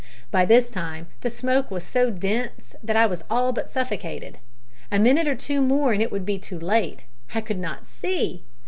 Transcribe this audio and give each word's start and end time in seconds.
By 0.31 0.45
this 0.45 0.71
time 0.71 1.09
the 1.21 1.29
smoke 1.29 1.69
was 1.69 1.83
so 1.83 2.09
dense 2.09 2.73
that 2.81 2.95
I 2.95 3.05
was 3.05 3.23
all 3.29 3.53
but 3.53 3.69
suffocated. 3.69 4.39
A 4.91 4.97
minute 4.97 5.27
or 5.27 5.35
two 5.35 5.61
more 5.61 5.93
and 5.93 6.01
it 6.01 6.11
would 6.11 6.25
be 6.25 6.39
too 6.39 6.57
late. 6.59 7.05
I 7.35 7.41
could 7.41 7.59
not 7.59 7.85
see. 7.85 8.43